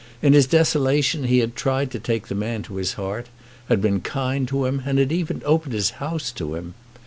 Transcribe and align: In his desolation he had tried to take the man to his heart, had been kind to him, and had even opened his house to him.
In 0.23 0.33
his 0.33 0.47
desolation 0.47 1.25
he 1.25 1.37
had 1.41 1.55
tried 1.55 1.91
to 1.91 1.99
take 1.99 2.27
the 2.27 2.33
man 2.33 2.63
to 2.63 2.77
his 2.77 2.93
heart, 2.93 3.27
had 3.69 3.83
been 3.83 4.01
kind 4.01 4.47
to 4.47 4.65
him, 4.65 4.81
and 4.83 4.97
had 4.97 5.11
even 5.11 5.43
opened 5.45 5.73
his 5.75 5.91
house 6.01 6.31
to 6.31 6.55
him. 6.55 6.73